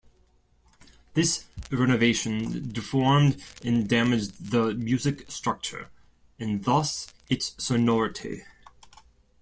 This 1.13 1.45
renovation 1.71 2.69
deformed 2.71 3.39
and 3.63 3.87
damaged 3.87 4.49
the 4.49 4.73
music 4.73 5.29
structure 5.29 5.91
and 6.39 6.63
thus, 6.63 7.13
its 7.29 7.53
sonority. 7.63 8.41